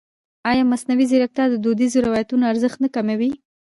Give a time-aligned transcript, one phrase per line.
[0.49, 3.31] ایا مصنوعي ځیرکتیا د دودیزو روایتونو ارزښت نه کموي؟